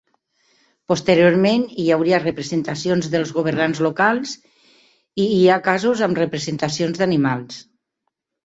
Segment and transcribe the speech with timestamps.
[0.91, 4.33] Posteriorment hi hauria representacions dels governants locals
[5.27, 7.63] i hi ha casos amb representacions d'animals.